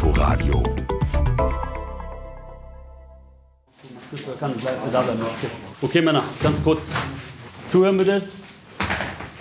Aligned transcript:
Inforadio. 0.00 0.62
Okay, 5.82 6.00
Männer, 6.02 6.22
ganz 6.40 6.56
kurz. 6.62 6.80
Zuhören 7.72 7.96
bitte. 7.96 8.22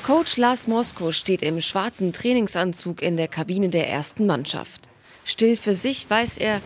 Coach 0.04 0.36
Lars 0.38 0.66
Mosko 0.66 1.12
steht 1.12 1.44
im 1.44 1.62
schwarzen 1.62 2.12
Trainingsanzug 2.12 3.04
in 3.04 3.18
der 3.18 3.28
Kabine 3.28 3.70
der 3.70 3.88
ersten 3.88 4.26
Mannschaft. 4.26 4.90
Still 5.26 5.58
für 5.58 5.76
sich 5.76 6.10
weiß 6.10 6.40
er, 6.40 6.62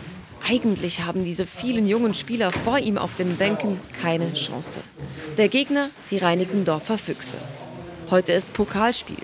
eigentlich 0.48 1.02
haben 1.02 1.26
diese 1.26 1.46
vielen 1.46 1.86
jungen 1.86 2.14
Spieler 2.14 2.52
vor 2.52 2.80
ihm 2.80 2.98
auf 2.98 3.18
den 3.18 3.36
Bänken 3.36 3.78
keine 4.02 4.34
Chance. 4.36 4.80
Der 5.38 5.50
Gegner, 5.50 5.89
die 6.12 6.18
Reinickendorfer 6.18 6.98
Füchse. 6.98 7.36
Heute 8.10 8.32
ist 8.32 8.54
Pokalspiel. 8.54 9.18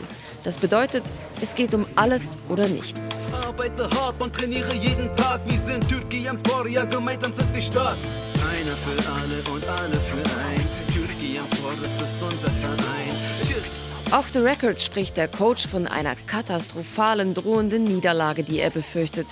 Das 0.48 0.56
bedeutet, 0.56 1.04
es 1.42 1.54
geht 1.56 1.74
um 1.74 1.86
alles 1.96 2.38
oder 2.48 2.70
nichts. 2.70 3.10
Arbeite 3.34 3.90
hart 3.90 4.16
und 4.22 4.34
trainiere 4.34 4.74
jeden 4.76 5.14
Tag. 5.18 5.42
Wir 5.46 5.60
sind 5.60 5.86
Türkei 5.90 6.30
am 6.30 6.38
Sport, 6.38 6.70
ja 6.70 6.86
gemeinsam 6.86 7.36
sind 7.36 7.54
wir 7.54 7.62
stark. 7.62 7.98
Einer 7.98 8.78
für 8.78 9.12
alle 9.12 9.54
und 9.54 9.68
alle 9.68 10.00
für 10.00 10.16
ein. 10.16 10.94
Türkei 10.94 11.38
am 11.38 11.48
Sport, 11.48 11.80
das 11.84 12.02
ist 12.02 12.24
unser 12.24 12.48
Verein. 12.48 13.12
Shit. 13.46 14.14
Off 14.14 14.30
the 14.32 14.40
record 14.40 14.82
spricht 14.82 15.18
der 15.18 15.28
Coach 15.28 15.68
von 15.68 15.86
einer 15.86 16.16
katastrophalen 16.16 17.34
drohenden 17.34 17.84
Niederlage, 17.84 18.44
die 18.44 18.62
er 18.62 18.70
befürchtet. 18.70 19.28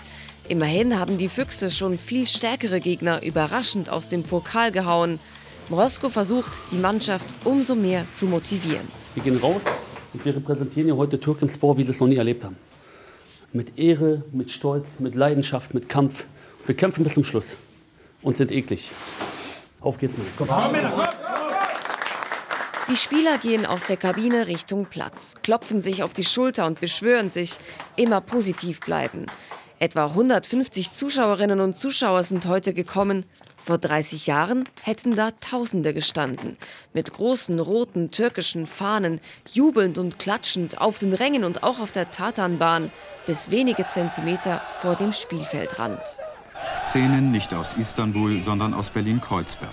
Immerhin 0.50 1.00
haben 1.00 1.18
die 1.18 1.30
Füchse 1.30 1.72
schon 1.72 1.98
viel 1.98 2.28
stärkere 2.28 2.82
Gegner 2.82 3.24
überraschend 3.24 3.90
aus 3.90 4.10
dem 4.10 4.24
Pokal 4.24 4.74
gehauen. 4.74 5.22
Morosko 5.70 6.10
versucht, 6.10 6.52
die 6.74 6.78
Mannschaft 6.78 7.26
umso 7.46 7.74
mehr 7.74 8.06
zu 8.14 8.26
motivieren. 8.26 8.86
Wir 9.14 9.24
gehen 9.24 9.38
raus 9.38 9.62
und 10.16 10.24
wir 10.24 10.34
repräsentieren 10.34 10.86
hier 10.86 10.96
heute 10.96 11.20
Türkenspor, 11.20 11.78
wie 11.78 11.84
sie 11.84 11.92
es 11.92 12.00
noch 12.00 12.08
nie 12.08 12.16
erlebt 12.16 12.46
haben. 12.46 12.56
Mit 13.52 13.78
Ehre, 13.78 14.24
mit 14.32 14.50
Stolz, 14.50 14.86
mit 15.00 15.14
Leidenschaft, 15.14 15.74
mit 15.74 15.90
Kampf. 15.90 16.24
Wir 16.66 16.74
kämpfen 16.74 17.04
bis 17.04 17.16
zum 17.16 17.26
Schluss 17.26 17.58
und 18.22 18.38
sind 18.38 18.50
eklig. 18.50 18.92
Auf 19.82 19.98
geht's, 19.98 20.14
Mann. 20.18 20.28
Komm. 20.38 20.48
Die 22.90 22.96
Spieler 22.96 23.38
gehen 23.40 23.66
aus 23.66 23.88
der 23.88 23.98
Kabine 23.98 24.48
Richtung 24.48 24.86
Platz, 24.86 25.36
klopfen 25.44 25.82
sich 25.82 26.02
auf 26.02 26.14
die 26.14 26.24
Schulter 26.24 26.66
und 26.66 26.80
beschwören 26.80 27.30
sich, 27.30 27.58
immer 27.98 28.22
positiv 28.22 28.80
bleiben. 28.80 29.26
Etwa 29.80 30.06
150 30.06 30.92
Zuschauerinnen 30.94 31.60
und 31.60 31.78
Zuschauer 31.78 32.24
sind 32.24 32.46
heute 32.46 32.74
gekommen. 32.74 33.26
Vor 33.66 33.80
30 33.80 34.28
Jahren 34.28 34.70
hätten 34.84 35.16
da 35.16 35.32
Tausende 35.42 35.96
gestanden. 35.96 36.56
Mit 36.94 37.12
großen 37.12 37.60
roten 37.60 38.12
türkischen 38.12 38.68
Fahnen, 38.68 39.20
jubelnd 39.54 39.98
und 39.98 40.20
klatschend 40.20 40.80
auf 40.80 41.00
den 41.00 41.16
Rängen 41.16 41.44
und 41.44 41.64
auch 41.64 41.80
auf 41.80 41.92
der 41.92 42.12
Tatanbahn, 42.12 42.92
bis 43.26 43.50
wenige 43.50 43.88
Zentimeter 43.88 44.62
vor 44.82 44.94
dem 44.94 45.14
Spielfeldrand. 45.14 46.00
Szenen 46.72 47.32
nicht 47.32 47.56
aus 47.56 47.74
Istanbul, 47.74 48.40
sondern 48.40 48.76
aus 48.76 48.92
Berlin-Kreuzberg. 48.92 49.72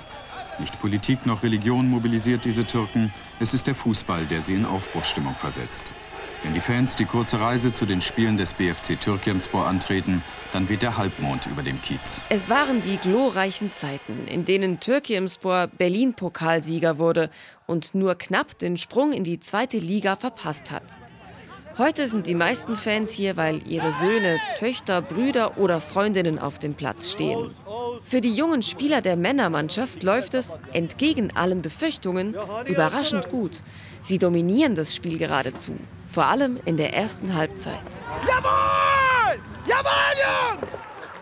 Nicht 0.63 0.81
Politik 0.81 1.27
noch 1.27 1.43
Religion 1.43 1.91
mobilisiert 1.91 2.45
diese 2.45 2.65
Türken, 2.65 3.13
es 3.41 3.53
ist 3.53 3.67
der 3.67 3.75
Fußball, 3.75 4.27
der 4.27 4.43
sie 4.43 4.55
in 4.55 4.65
Aufbruchsstimmung 4.65 5.35
versetzt. 5.35 5.93
Wenn 6.45 6.55
die 6.55 6.61
Fans 6.61 6.95
die 6.95 7.05
kurze 7.05 7.41
Reise 7.41 7.73
zu 7.73 7.85
den 7.85 8.01
Spielen 8.01 8.37
des 8.37 8.53
BFC 8.53 8.97
Türkiemspor 8.97 9.67
antreten, 9.67 10.23
dann 10.53 10.69
weht 10.69 10.83
der 10.83 10.97
Halbmond 10.97 11.47
über 11.47 11.63
dem 11.63 11.83
Kiez. 11.83 12.21
Es 12.29 12.49
waren 12.49 12.81
die 12.85 12.97
glorreichen 12.99 13.73
Zeiten, 13.75 14.29
in 14.29 14.45
denen 14.45 14.79
Türkiemspor 14.79 15.67
Berlin-Pokalsieger 15.67 16.97
wurde 16.97 17.29
und 17.67 17.97
nur 17.97 18.15
knapp 18.15 18.57
den 18.57 18.77
Sprung 18.77 19.13
in 19.13 19.25
die 19.25 19.41
zweite 19.41 19.79
Liga 19.79 20.15
verpasst 20.15 20.71
hat. 20.71 20.97
Heute 21.77 22.07
sind 22.07 22.27
die 22.27 22.35
meisten 22.35 22.77
Fans 22.77 23.13
hier, 23.13 23.37
weil 23.37 23.67
ihre 23.67 23.91
Söhne, 23.91 24.39
Töchter, 24.59 25.03
Brüder 25.03 25.59
oder 25.59 25.81
Freundinnen 25.81 26.39
auf 26.39 26.59
dem 26.59 26.75
Platz 26.75 27.11
stehen. 27.11 27.51
Für 28.01 28.21
die 28.21 28.35
jungen 28.35 28.63
Spieler 28.63 29.01
der 29.01 29.17
Männermannschaft 29.17 30.03
läuft 30.03 30.35
es, 30.35 30.57
entgegen 30.73 31.35
allen 31.37 31.63
Befürchtungen, 31.63 32.37
überraschend 32.67 33.29
gut. 33.29 33.61
Sie 34.03 34.19
dominieren 34.19 34.75
das 34.75 34.95
Spiel 34.95 35.19
geradezu, 35.19 35.77
vor 36.11 36.27
allem 36.27 36.59
in 36.65 36.77
der 36.77 36.95
ersten 36.95 37.35
Halbzeit. 37.35 37.81
Jawohl! 38.27 39.39
Jawohl, 39.67 40.15
Jungs! 40.19 40.69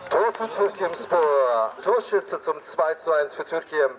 Tor 0.09 0.33
für 0.33 0.55
Türkimspor. 0.55 1.71
Torschütze 1.83 2.41
zum 2.43 2.55
2 2.67 2.93
zu 2.95 3.11
1 3.11 3.33
für 3.33 3.45
Türkiem 3.45 3.91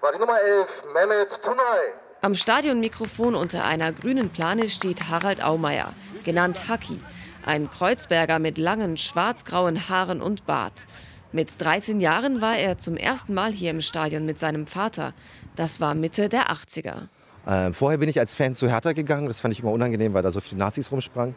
war 0.00 0.12
die 0.12 0.18
Nummer 0.18 0.38
11, 0.40 0.68
Mehmet 0.92 1.42
Tunay. 1.42 1.94
Am 2.20 2.34
Stadionmikrofon 2.34 3.34
unter 3.34 3.64
einer 3.64 3.92
grünen 3.92 4.30
Plane 4.30 4.68
steht 4.68 5.08
Harald 5.08 5.42
Aumeier, 5.42 5.94
genannt 6.24 6.68
Haki, 6.68 7.00
ein 7.46 7.70
Kreuzberger 7.70 8.38
mit 8.38 8.58
langen 8.58 8.96
schwarz-grauen 8.96 9.88
Haaren 9.88 10.20
und 10.20 10.46
Bart. 10.46 10.86
Mit 11.34 11.60
13 11.60 11.98
Jahren 11.98 12.40
war 12.40 12.56
er 12.56 12.78
zum 12.78 12.96
ersten 12.96 13.34
Mal 13.34 13.50
hier 13.50 13.72
im 13.72 13.80
Stadion 13.80 14.24
mit 14.24 14.38
seinem 14.38 14.68
Vater. 14.68 15.14
Das 15.56 15.80
war 15.80 15.96
Mitte 15.96 16.28
der 16.28 16.52
80er. 16.52 17.08
Äh, 17.44 17.72
vorher 17.72 17.98
bin 17.98 18.08
ich 18.08 18.20
als 18.20 18.34
Fan 18.34 18.54
zu 18.54 18.68
Hertha 18.68 18.92
gegangen. 18.92 19.26
Das 19.26 19.40
fand 19.40 19.52
ich 19.52 19.58
immer 19.58 19.72
unangenehm, 19.72 20.14
weil 20.14 20.22
da 20.22 20.30
so 20.30 20.40
viele 20.40 20.60
Nazis 20.60 20.92
rumsprangen. 20.92 21.34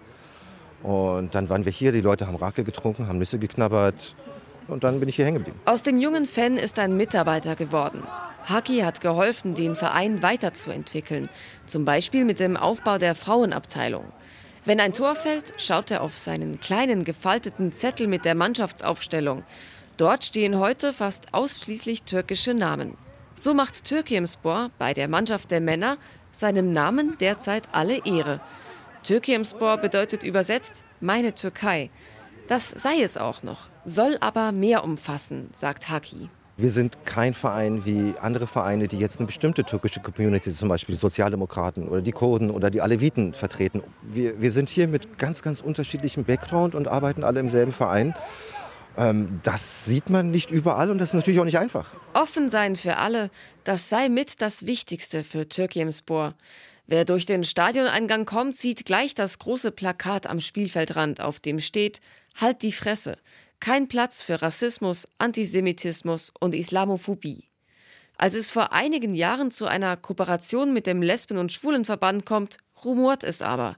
Und 0.84 1.34
dann 1.34 1.50
waren 1.50 1.66
wir 1.66 1.72
hier, 1.72 1.91
die 1.91 2.02
Leute 2.02 2.28
haben 2.28 2.36
Rake 2.36 2.63
getrunken, 2.63 3.07
haben 3.07 3.18
Nüsse 3.18 3.40
geknabbert. 3.40 4.16
Und 4.68 4.84
dann 4.84 5.00
bin 5.00 5.09
ich 5.09 5.16
hier 5.16 5.25
hängen 5.25 5.40
geblieben. 5.40 5.59
Aus 5.66 5.81
dem 5.81 5.97
jungen 5.97 6.28
Fan 6.28 6.57
ist 6.57 6.78
ein 6.78 6.96
Mitarbeiter 6.96 7.56
geworden. 7.56 8.03
Haki 8.44 8.81
hat 8.81 9.02
geholfen, 9.02 9.56
den 9.56 9.75
Verein 9.75 10.22
weiterzuentwickeln. 10.22 11.28
Zum 11.66 11.86
Beispiel 11.86 12.24
mit 12.24 12.40
dem 12.40 12.56
Aufbau 12.56 13.00
der 13.00 13.16
Frauenabteilung. 13.16 14.06
Wenn 14.63 14.80
ein 14.80 14.94
Tor 14.94 15.16
fällt, 15.16 15.53
schaut 15.57 15.90
er 15.90 16.02
auf 16.02 16.16
seinen 16.16 16.59
kleinen 16.59 17.03
gefalteten 17.03 17.74
Zettel 17.74 18.06
mit 18.06 18.25
der 18.25 18.36
Mannschaftsaufstellung. 18.36 19.44
Dort 19.97 20.24
stehen 20.24 20.59
heute 20.59 20.94
fast 20.94 21.34
ausschließlich 21.34 22.03
türkische 22.03 22.53
Namen. 22.53 22.96
So 23.35 23.56
macht 23.56 23.84
Türkimspor 23.84 24.69
bei 24.78 24.94
der 24.94 25.08
Mannschaft 25.08 25.50
der 25.50 25.59
Männer 25.59 25.97
seinem 26.31 26.72
Namen 26.72 27.18
derzeit 27.19 27.63
alle 27.72 28.06
Ehre. 28.06 28.40
Türkimspor 29.02 29.78
bedeutet 29.78 30.22
übersetzt 30.22 30.84
meine 31.02 31.34
Türkei. 31.34 31.90
Das 32.47 32.69
sei 32.69 33.02
es 33.02 33.18
auch 33.18 33.41
noch, 33.41 33.69
soll 33.86 34.18
aber 34.19 34.52
mehr 34.52 34.84
umfassen, 34.84 35.50
sagt 35.56 35.90
Haki. 35.90 36.30
Wir 36.57 36.69
sind 36.69 37.06
kein 37.06 37.34
Verein 37.34 37.86
wie 37.86 38.13
andere 38.22 38.47
Vereine, 38.47 38.88
die 38.88 39.00
jetzt 39.00 39.18
eine 39.18 39.28
bestimmte 39.28 39.63
türkische 39.63 40.00
Community, 40.00 40.52
zum 40.52 40.69
Beispiel 40.69 40.94
die 40.94 41.02
Sozialdemokraten 41.02 41.88
oder 41.88 42.02
die 42.02 42.12
Kurden 42.12 42.52
oder 42.52 42.69
die 42.69 42.81
Aleviten 42.81 43.34
vertreten. 43.34 43.81
Wir, 44.02 44.41
wir 44.41 44.52
sind 44.52 44.69
hier 44.69 44.88
mit 44.88 45.18
ganz, 45.18 45.41
ganz 45.41 45.62
unterschiedlichem 45.62 46.24
Background 46.24 46.75
und 46.75 46.88
arbeiten 46.88 47.24
alle 47.24 47.40
im 47.40 47.50
selben 47.50 47.74
Verein. 47.74 48.16
Ähm, 48.97 49.40
das 49.44 49.85
sieht 49.85 50.09
man 50.09 50.31
nicht 50.31 50.52
überall 50.52 50.90
und 50.90 50.97
das 50.97 51.09
ist 51.09 51.13
natürlich 51.13 51.40
auch 51.40 51.46
nicht 51.46 51.59
einfach. 51.59 51.94
Offen 52.13 52.50
sein 52.50 52.75
für 52.75 52.97
alle, 52.97 53.30
das 53.63 53.90
sei 53.90 54.09
mit 54.09 54.41
das 54.41 54.66
Wichtigste 54.66 55.24
für 55.24 55.47
Türkimspor. 55.47 56.34
Wer 56.88 57.06
durch 57.06 57.25
den 57.25 57.44
Stadioneingang 57.44 58.25
kommt, 58.25 58.57
sieht 58.57 58.86
gleich 58.86 59.13
das 59.13 59.40
große 59.40 59.72
Plakat 59.72 60.25
am 60.28 60.40
Spielfeldrand, 60.40 61.22
auf 61.22 61.40
dem 61.40 61.59
steht 61.59 62.00
Halt 62.40 62.62
die 62.62 62.72
Fresse. 62.72 63.18
Kein 63.59 63.88
Platz 63.88 64.22
für 64.22 64.41
Rassismus, 64.41 65.07
Antisemitismus 65.18 66.31
und 66.40 66.53
Islamophobie. 66.53 67.50
Als 68.18 68.36
es 68.36 68.50
vor 68.50 68.74
einigen 68.74 69.16
Jahren 69.16 69.52
zu 69.52 69.66
einer 69.66 69.97
Kooperation 69.97 70.74
mit 70.74 70.88
dem 70.88 71.02
Lesben- 71.02 71.38
und 71.38 71.52
Schwulenverband 71.52 72.25
kommt, 72.25 72.57
rumort 72.84 73.24
es 73.24 73.41
aber. 73.41 73.78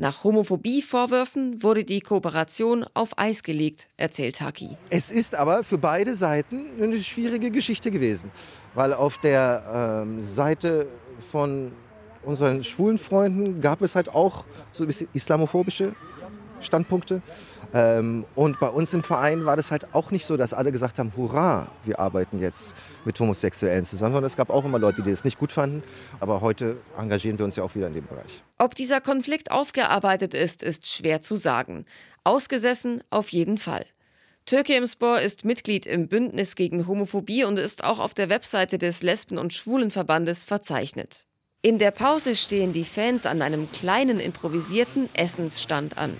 Nach 0.00 0.22
Homophobie-Vorwürfen 0.22 1.60
wurde 1.60 1.82
die 1.82 2.00
Kooperation 2.00 2.86
auf 2.94 3.18
Eis 3.18 3.42
gelegt, 3.42 3.88
erzählt 3.96 4.40
Haki. 4.40 4.76
Es 4.90 5.10
ist 5.10 5.34
aber 5.34 5.64
für 5.64 5.76
beide 5.76 6.14
Seiten 6.14 6.66
eine 6.80 6.98
schwierige 6.98 7.50
Geschichte 7.50 7.90
gewesen, 7.90 8.30
weil 8.74 8.94
auf 8.94 9.18
der 9.18 10.04
ähm, 10.06 10.20
Seite 10.20 10.86
von 11.32 11.72
unseren 12.22 12.62
schwulen 12.62 12.98
Freunden 12.98 13.60
gab 13.60 13.82
es 13.82 13.96
halt 13.96 14.08
auch 14.08 14.44
so 14.70 14.86
islamophobische 15.12 15.96
Standpunkte. 16.60 17.20
Ähm, 17.74 18.24
und 18.34 18.58
bei 18.60 18.68
uns 18.68 18.94
im 18.94 19.02
Verein 19.02 19.44
war 19.44 19.56
das 19.56 19.70
halt 19.70 19.94
auch 19.94 20.10
nicht 20.10 20.24
so, 20.24 20.36
dass 20.36 20.54
alle 20.54 20.72
gesagt 20.72 20.98
haben, 20.98 21.12
hurra, 21.16 21.68
wir 21.84 22.00
arbeiten 22.00 22.38
jetzt 22.38 22.74
mit 23.04 23.18
Homosexuellen 23.20 23.84
zusammen, 23.84 24.12
sondern 24.12 24.26
es 24.26 24.36
gab 24.36 24.50
auch 24.50 24.64
immer 24.64 24.78
Leute, 24.78 25.02
die 25.02 25.10
das 25.10 25.24
nicht 25.24 25.38
gut 25.38 25.52
fanden. 25.52 25.82
Aber 26.20 26.40
heute 26.40 26.78
engagieren 26.98 27.38
wir 27.38 27.44
uns 27.44 27.56
ja 27.56 27.62
auch 27.62 27.74
wieder 27.74 27.88
in 27.88 27.94
dem 27.94 28.06
Bereich. 28.06 28.42
Ob 28.58 28.74
dieser 28.74 29.00
Konflikt 29.00 29.50
aufgearbeitet 29.50 30.34
ist, 30.34 30.62
ist 30.62 30.86
schwer 30.86 31.22
zu 31.22 31.36
sagen. 31.36 31.84
Ausgesessen 32.24 33.02
auf 33.10 33.30
jeden 33.30 33.58
Fall. 33.58 33.84
Türkimspor 34.46 35.20
ist 35.20 35.44
Mitglied 35.44 35.84
im 35.84 36.08
Bündnis 36.08 36.54
gegen 36.54 36.86
Homophobie 36.86 37.44
und 37.44 37.58
ist 37.58 37.84
auch 37.84 37.98
auf 37.98 38.14
der 38.14 38.30
Webseite 38.30 38.78
des 38.78 39.02
Lesben- 39.02 39.36
und 39.36 39.52
Schwulenverbandes 39.52 40.46
verzeichnet. 40.46 41.26
In 41.60 41.78
der 41.78 41.90
Pause 41.90 42.34
stehen 42.34 42.72
die 42.72 42.84
Fans 42.84 43.26
an 43.26 43.42
einem 43.42 43.70
kleinen 43.72 44.20
improvisierten 44.20 45.08
Essensstand 45.12 45.98
an. 45.98 46.16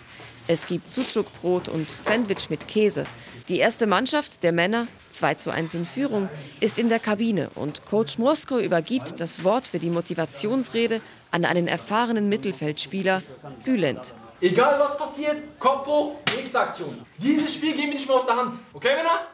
Es 0.51 0.67
gibt 0.67 0.89
Sucukbrot 0.89 1.69
und 1.69 1.91
Sandwich 1.91 2.49
mit 2.49 2.69
Käse. 2.69 3.05
Die 3.49 3.59
erste 3.59 3.87
Mannschaft 3.87 4.43
der 4.43 4.53
Männer, 4.53 4.87
2 5.13 5.35
zu 5.35 5.51
1 5.51 5.75
in 5.75 5.85
Führung, 5.85 6.31
ist 6.61 6.79
in 6.79 6.89
der 6.89 7.01
Kabine 7.01 7.51
und 7.55 7.85
Coach 7.85 8.17
Mosko 8.17 8.59
übergibt 8.59 9.21
das 9.21 9.45
Wort 9.45 9.67
für 9.67 9.79
die 9.79 9.91
Motivationsrede 9.91 11.03
an 11.31 11.45
einen 11.45 11.69
erfahrenen 11.69 12.31
Mittelfeldspieler, 12.31 13.23
Bülent. 13.63 14.15
Egal 14.41 14.81
was 14.81 14.97
passiert, 14.97 15.37
Kopf 15.59 15.87
hoch, 15.87 16.17
nächste 16.35 16.61
Aktion. 16.61 16.99
Dieses 17.19 17.53
Spiel 17.53 17.73
gehen 17.75 17.89
wir 17.89 17.95
nicht 17.95 18.09
mehr 18.09 18.17
aus 18.17 18.25
der 18.25 18.37
Hand. 18.37 18.57
Okay, 18.73 18.97
Männer? 18.97 19.27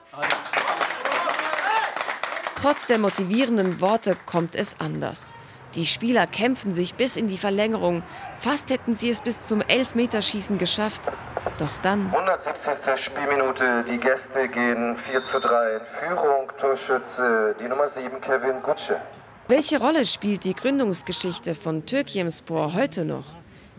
Trotz 2.61 2.87
der 2.87 2.99
motivierenden 2.99 3.81
Worte 3.81 4.16
kommt 4.26 4.56
es 4.56 4.81
anders. 4.81 5.32
Die 5.75 5.87
Spieler 5.87 6.29
kämpfen 6.29 6.73
sich 6.73 6.94
bis 6.94 7.17
in 7.17 7.26
die 7.26 7.37
Verlängerung. 7.37 8.05
Fast 8.38 8.71
hätten 8.71 8.94
sie 8.94 9.11
es 9.11 9.21
bis 9.21 9.41
zum 9.41 9.61
Elfmeterschießen 9.61 10.56
geschafft. 10.56 11.11
Doch 11.59 11.79
dann. 11.79 12.06
170. 12.12 13.05
Spielminute. 13.05 13.85
Die 13.91 13.99
Gäste 13.99 14.49
gehen 14.49 14.97
4 14.97 15.23
zu 15.23 15.41
3 15.41 15.75
in 15.75 15.81
Führung. 16.00 16.53
Torschütze 16.61 17.56
die 17.61 17.69
Nummer 17.69 17.88
7, 17.88 18.21
Kevin 18.21 18.62
Gutsche. 18.62 19.00
Welche 19.49 19.81
Rolle 19.81 20.05
spielt 20.06 20.44
die 20.44 20.55
Gründungsgeschichte 20.55 21.55
von 21.55 21.85
Türkiemspor 21.87 22.75
heute 22.75 23.05
noch? 23.05 23.26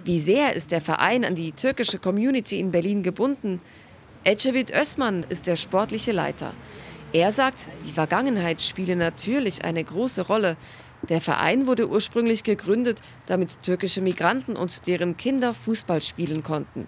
Wie 0.04 0.20
sehr 0.20 0.54
ist 0.54 0.72
der 0.72 0.82
Verein 0.82 1.26
an 1.26 1.36
die 1.36 1.54
türkische 1.54 1.98
Community 1.98 2.60
in 2.60 2.72
Berlin 2.72 3.04
gebunden? 3.04 3.62
Ecevit 4.26 4.72
Özman 4.72 5.26
ist 5.30 5.48
der 5.48 5.56
sportliche 5.56 6.12
Leiter. 6.12 6.54
Er 7.14 7.32
sagt, 7.32 7.70
die 7.88 7.94
Vergangenheit 7.94 8.62
spiele 8.62 8.96
natürlich 8.96 9.64
eine 9.64 9.84
große 9.84 10.24
Rolle. 10.28 10.58
Der 11.10 11.22
Verein 11.22 11.68
wurde 11.68 11.90
ursprünglich 11.90 12.44
gegründet, 12.44 13.02
damit 13.25 13.62
türkische 13.62 14.02
Migranten 14.02 14.56
und 14.56 14.88
deren 14.88 15.18
Kinder 15.18 15.54
Fußball 15.54 16.02
spielen 16.02 16.44
konnten. 16.44 16.88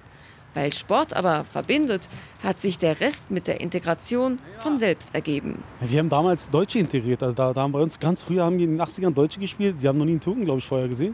Weil 0.53 0.73
Sport 0.73 1.15
aber 1.15 1.43
verbindet, 1.43 2.09
hat 2.41 2.59
sich 2.61 2.79
der 2.79 2.99
Rest 2.99 3.29
mit 3.29 3.47
der 3.47 3.61
Integration 3.61 4.39
von 4.59 4.77
selbst 4.79 5.13
ergeben. 5.13 5.63
Wir 5.81 5.99
haben 5.99 6.09
damals 6.09 6.49
Deutsche 6.49 6.79
integriert. 6.79 7.21
Also 7.21 7.35
da, 7.35 7.53
da 7.53 7.61
haben 7.61 7.71
bei 7.71 7.79
uns 7.79 7.99
ganz 7.99 8.23
früher 8.23 8.43
haben 8.43 8.57
die 8.57 8.63
in 8.63 8.71
den 8.71 8.81
80ern 8.81 9.13
Deutsche 9.13 9.39
gespielt. 9.39 9.79
Sie 9.79 9.87
haben 9.87 9.99
noch 9.99 10.05
nie 10.05 10.13
einen 10.13 10.19
Türken, 10.19 10.45
glaube 10.45 10.59
ich, 10.59 10.65
vorher 10.65 10.87
gesehen 10.87 11.13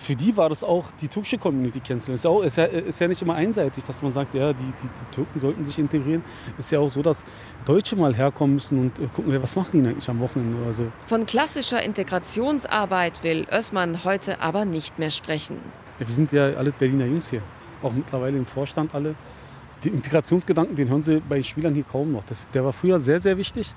für 0.00 0.16
die 0.16 0.34
war 0.34 0.48
das 0.48 0.64
auch 0.64 0.86
die 0.98 1.08
türkische 1.08 1.36
Community 1.36 1.78
kennenzulernen. 1.78 2.16
Ist 2.16 2.24
ja, 2.24 2.30
auch, 2.30 2.42
ist, 2.42 2.56
ja, 2.56 2.64
ist 2.64 2.98
ja 3.00 3.06
nicht 3.06 3.20
immer 3.20 3.34
einseitig, 3.34 3.84
dass 3.84 4.00
man 4.00 4.10
sagt, 4.10 4.34
ja, 4.34 4.54
die, 4.54 4.64
die, 4.64 4.88
die 4.88 5.14
Türken 5.14 5.38
sollten 5.38 5.62
sich 5.62 5.78
integrieren. 5.78 6.24
Ist 6.58 6.72
ja 6.72 6.78
auch 6.78 6.88
so, 6.88 7.02
dass 7.02 7.22
Deutsche 7.66 7.96
mal 7.96 8.14
herkommen 8.14 8.54
müssen 8.54 8.78
und 8.78 8.98
äh, 8.98 9.06
gucken, 9.14 9.42
was 9.42 9.56
machen 9.56 9.82
die 9.82 9.86
eigentlich 9.86 10.08
am 10.08 10.18
Wochenende 10.20 10.60
oder 10.62 10.72
so. 10.72 10.86
Von 11.06 11.26
klassischer 11.26 11.82
Integrationsarbeit 11.82 13.22
will 13.22 13.46
Össmann 13.52 14.02
heute 14.02 14.40
aber 14.40 14.64
nicht 14.64 14.98
mehr 14.98 15.10
sprechen. 15.10 15.58
Ja, 15.98 16.06
wir 16.06 16.14
sind 16.14 16.32
ja 16.32 16.44
alle 16.54 16.72
Berliner 16.72 17.04
Jungs 17.04 17.28
hier, 17.28 17.42
auch 17.82 17.92
mittlerweile 17.92 18.38
im 18.38 18.46
Vorstand 18.46 18.94
alle. 18.94 19.14
Den 19.84 19.94
Integrationsgedanken, 19.94 20.76
den 20.76 20.88
hören 20.88 21.02
Sie 21.02 21.20
bei 21.20 21.42
Spielern 21.42 21.74
hier 21.74 21.84
kaum 21.84 22.12
noch. 22.12 22.24
Das, 22.24 22.48
der 22.54 22.64
war 22.64 22.72
früher 22.72 22.98
sehr, 23.00 23.20
sehr 23.20 23.36
wichtig 23.36 23.74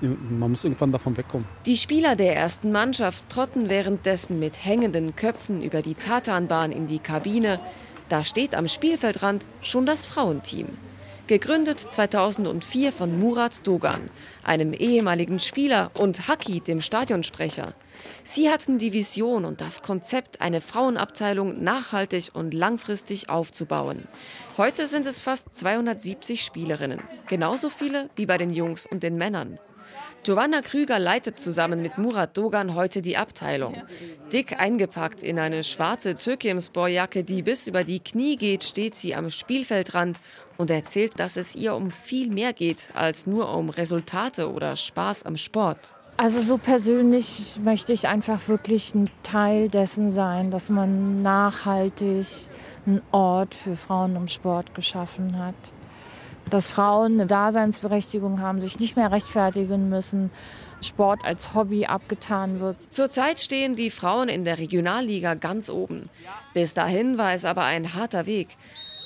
man 0.00 0.50
muss 0.50 0.64
irgendwann 0.64 0.92
davon 0.92 1.16
wegkommen. 1.16 1.46
Die 1.66 1.76
Spieler 1.76 2.16
der 2.16 2.36
ersten 2.36 2.72
Mannschaft 2.72 3.28
trotten 3.28 3.68
währenddessen 3.68 4.38
mit 4.38 4.64
hängenden 4.64 5.16
Köpfen 5.16 5.62
über 5.62 5.82
die 5.82 5.94
Tatanbahn 5.94 6.72
in 6.72 6.86
die 6.86 6.98
Kabine. 6.98 7.60
Da 8.08 8.24
steht 8.24 8.54
am 8.54 8.68
Spielfeldrand 8.68 9.44
schon 9.60 9.86
das 9.86 10.04
Frauenteam. 10.04 10.68
Gegründet 11.28 11.78
2004 11.78 12.90
von 12.90 13.20
Murat 13.20 13.66
Dogan, 13.66 14.08
einem 14.42 14.72
ehemaligen 14.72 15.40
Spieler, 15.40 15.90
und 15.98 16.26
Haki, 16.26 16.60
dem 16.60 16.80
Stadionsprecher. 16.80 17.74
Sie 18.24 18.48
hatten 18.48 18.78
die 18.78 18.94
Vision 18.94 19.44
und 19.44 19.60
das 19.60 19.82
Konzept, 19.82 20.40
eine 20.40 20.62
Frauenabteilung 20.62 21.62
nachhaltig 21.62 22.30
und 22.32 22.54
langfristig 22.54 23.28
aufzubauen. 23.28 24.08
Heute 24.56 24.86
sind 24.86 25.06
es 25.06 25.20
fast 25.20 25.54
270 25.54 26.42
Spielerinnen, 26.42 27.02
genauso 27.26 27.68
viele 27.68 28.08
wie 28.16 28.24
bei 28.24 28.38
den 28.38 28.50
Jungs 28.50 28.86
und 28.86 29.02
den 29.02 29.16
Männern. 29.16 29.58
Giovanna 30.24 30.60
Krüger 30.60 30.98
leitet 30.98 31.38
zusammen 31.38 31.80
mit 31.80 31.96
Murat 31.96 32.36
Dogan 32.36 32.74
heute 32.74 33.00
die 33.02 33.16
Abteilung. 33.16 33.82
Dick 34.32 34.60
eingepackt 34.60 35.22
in 35.22 35.38
eine 35.38 35.62
schwarze 35.62 36.16
Türkimsporjacke, 36.16 37.24
die 37.24 37.42
bis 37.42 37.66
über 37.66 37.84
die 37.84 38.00
Knie 38.00 38.36
geht, 38.36 38.64
steht 38.64 38.94
sie 38.94 39.14
am 39.14 39.30
Spielfeldrand 39.30 40.20
und 40.56 40.70
erzählt, 40.70 41.18
dass 41.18 41.36
es 41.36 41.54
ihr 41.54 41.74
um 41.74 41.90
viel 41.90 42.28
mehr 42.30 42.52
geht 42.52 42.88
als 42.94 43.26
nur 43.26 43.54
um 43.54 43.70
Resultate 43.70 44.52
oder 44.52 44.76
Spaß 44.76 45.24
am 45.24 45.36
Sport. 45.36 45.94
Also 46.16 46.40
so 46.40 46.58
persönlich 46.58 47.60
möchte 47.62 47.92
ich 47.92 48.08
einfach 48.08 48.48
wirklich 48.48 48.92
ein 48.94 49.08
Teil 49.22 49.68
dessen 49.68 50.10
sein, 50.10 50.50
dass 50.50 50.68
man 50.68 51.22
nachhaltig 51.22 52.26
einen 52.86 53.02
Ort 53.12 53.54
für 53.54 53.76
Frauen 53.76 54.16
im 54.16 54.26
Sport 54.26 54.74
geschaffen 54.74 55.38
hat 55.38 55.54
dass 56.48 56.68
Frauen 56.68 57.14
eine 57.14 57.26
Daseinsberechtigung 57.26 58.40
haben, 58.40 58.60
sich 58.60 58.78
nicht 58.78 58.96
mehr 58.96 59.10
rechtfertigen 59.10 59.88
müssen, 59.88 60.30
Sport 60.80 61.24
als 61.24 61.54
Hobby 61.54 61.86
abgetan 61.86 62.60
wird. 62.60 62.92
Zurzeit 62.92 63.40
stehen 63.40 63.74
die 63.74 63.90
Frauen 63.90 64.28
in 64.28 64.44
der 64.44 64.58
Regionalliga 64.58 65.34
ganz 65.34 65.70
oben. 65.70 66.04
Bis 66.54 66.74
dahin 66.74 67.18
war 67.18 67.34
es 67.34 67.44
aber 67.44 67.64
ein 67.64 67.94
harter 67.94 68.26
Weg. 68.26 68.56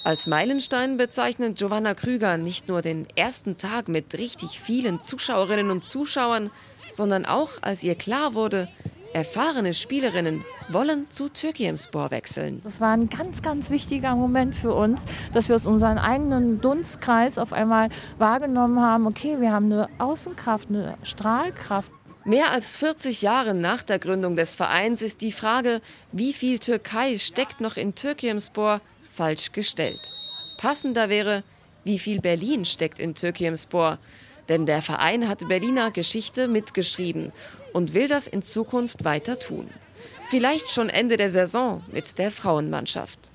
Als 0.04 0.26
Meilenstein 0.26 0.96
bezeichnet 0.96 1.58
Giovanna 1.58 1.94
Krüger 1.94 2.36
nicht 2.36 2.68
nur 2.68 2.82
den 2.82 3.06
ersten 3.14 3.56
Tag 3.56 3.88
mit 3.88 4.18
richtig 4.18 4.60
vielen 4.60 5.00
Zuschauerinnen 5.02 5.70
und 5.70 5.84
Zuschauern, 5.84 6.50
sondern 6.90 7.24
auch 7.24 7.50
als 7.62 7.82
ihr 7.84 7.94
klar 7.94 8.34
wurde, 8.34 8.68
Erfahrene 9.12 9.74
Spielerinnen 9.74 10.42
wollen 10.70 11.06
zu 11.10 11.28
Türkiemspor 11.28 12.10
wechseln. 12.10 12.62
Das 12.64 12.80
war 12.80 12.92
ein 12.92 13.10
ganz, 13.10 13.42
ganz 13.42 13.68
wichtiger 13.68 14.16
Moment 14.16 14.56
für 14.56 14.72
uns, 14.72 15.04
dass 15.34 15.50
wir 15.50 15.56
aus 15.56 15.66
unserem 15.66 15.98
eigenen 15.98 16.60
Dunstkreis 16.60 17.36
auf 17.36 17.52
einmal 17.52 17.90
wahrgenommen 18.16 18.80
haben, 18.80 19.06
okay, 19.06 19.38
wir 19.38 19.52
haben 19.52 19.70
eine 19.70 19.88
Außenkraft, 19.98 20.70
eine 20.70 20.96
Strahlkraft. 21.02 21.92
Mehr 22.24 22.52
als 22.52 22.74
40 22.76 23.20
Jahre 23.20 23.52
nach 23.52 23.82
der 23.82 23.98
Gründung 23.98 24.34
des 24.34 24.54
Vereins 24.54 25.02
ist 25.02 25.20
die 25.20 25.32
Frage, 25.32 25.82
wie 26.12 26.32
viel 26.32 26.58
Türkei 26.58 27.18
steckt 27.18 27.60
noch 27.60 27.76
in 27.76 27.94
Türkiemspor, 27.94 28.80
falsch 29.10 29.52
gestellt. 29.52 30.00
Passender 30.56 31.10
wäre, 31.10 31.42
wie 31.84 31.98
viel 31.98 32.20
Berlin 32.20 32.64
steckt 32.64 32.98
in 32.98 33.14
Türkiemspor. 33.14 33.98
Denn 34.48 34.66
der 34.66 34.82
Verein 34.82 35.28
hat 35.28 35.48
Berliner 35.48 35.90
Geschichte 35.90 36.48
mitgeschrieben 36.48 37.32
und 37.72 37.94
will 37.94 38.08
das 38.08 38.26
in 38.26 38.42
Zukunft 38.42 39.04
weiter 39.04 39.38
tun. 39.38 39.68
Vielleicht 40.28 40.70
schon 40.70 40.88
Ende 40.88 41.16
der 41.16 41.30
Saison 41.30 41.82
mit 41.92 42.18
der 42.18 42.30
Frauenmannschaft. 42.30 43.30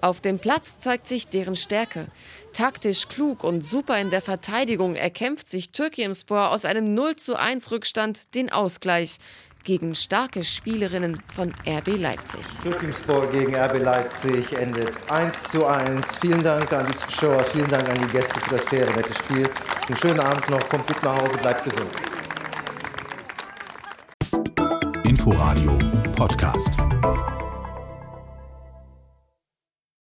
Auf 0.00 0.22
dem 0.22 0.38
Platz 0.38 0.78
zeigt 0.78 1.06
sich 1.06 1.28
deren 1.28 1.56
Stärke. 1.56 2.06
Taktisch 2.52 3.08
klug 3.08 3.44
und 3.44 3.60
super 3.60 4.00
in 4.00 4.08
der 4.08 4.22
Verteidigung 4.22 4.96
erkämpft 4.96 5.48
sich 5.48 5.72
Türkimspor 5.72 6.50
aus 6.50 6.64
einem 6.64 6.94
0 6.94 7.16
zu 7.16 7.36
1 7.38 7.70
Rückstand 7.70 8.34
den 8.34 8.50
Ausgleich 8.50 9.18
gegen 9.64 9.94
starke 9.94 10.44
Spielerinnen 10.44 11.22
von 11.34 11.52
RB 11.66 11.98
Leipzig. 11.98 12.40
Türkimspor 12.62 13.26
gegen 13.30 13.54
RB 13.54 13.82
Leipzig 13.82 14.52
endet 14.58 14.92
1 15.10 15.42
zu 15.44 15.66
1. 15.66 16.18
Vielen 16.18 16.42
Dank 16.42 16.72
an 16.72 16.86
die 16.86 16.96
Zuschauer, 16.96 17.42
vielen 17.52 17.68
Dank 17.68 17.88
an 17.88 17.98
die 17.98 18.12
Gäste 18.12 18.40
für 18.40 18.56
das 18.56 18.64
faire, 18.64 18.90
nette 18.94 19.14
Spiel. 19.14 19.48
Einen 19.88 19.96
schönen 19.98 20.20
Abend 20.20 20.48
noch, 20.50 20.68
kommt 20.68 20.86
gut 20.86 21.02
nach 21.02 21.20
Hause, 21.20 21.36
bleibt 21.38 21.64
gesund. 21.64 21.90
Inforadio 25.04 25.78
Podcast. 26.16 26.72